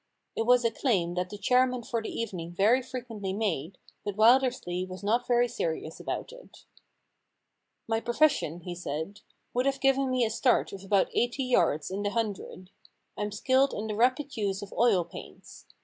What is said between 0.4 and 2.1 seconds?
was a claim that the chairman for the